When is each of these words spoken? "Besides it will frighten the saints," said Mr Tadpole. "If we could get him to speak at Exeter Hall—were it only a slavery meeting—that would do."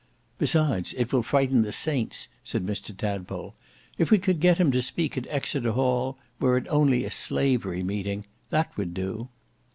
"Besides 0.39 0.93
it 0.93 1.13
will 1.13 1.21
frighten 1.21 1.61
the 1.61 1.71
saints," 1.71 2.27
said 2.43 2.65
Mr 2.65 2.97
Tadpole. 2.97 3.53
"If 3.99 4.09
we 4.09 4.17
could 4.17 4.39
get 4.39 4.57
him 4.57 4.71
to 4.71 4.81
speak 4.81 5.15
at 5.15 5.27
Exeter 5.29 5.73
Hall—were 5.73 6.57
it 6.57 6.65
only 6.69 7.05
a 7.05 7.11
slavery 7.11 7.83
meeting—that 7.83 8.75
would 8.77 8.95
do." 8.95 9.29